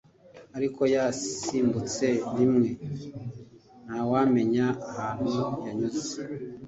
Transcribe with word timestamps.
ariko 0.57 0.81
ya 0.93 1.05
simbutse 1.35 2.07
rimwe 2.37 2.69
ntawamenye 3.85 4.63
ahantu 4.89 5.29
yanyuze 5.65 6.19